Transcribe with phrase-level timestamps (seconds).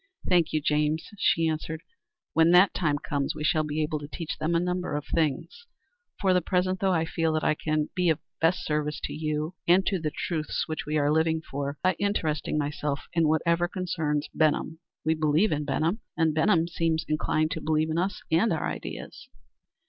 [0.27, 1.83] "Thank you, James," she answered.
[2.33, 5.67] "When that time comes we shall be able to teach them a number of things.
[6.19, 9.53] For the present though, I feel that I can be of best service to you
[9.67, 14.27] and to the truths which we are living for by interesting myself in whatever concerns
[14.33, 14.79] Benham.
[15.05, 19.29] We believe in Benham, and Benham seems inclined to believe in us and our ideas."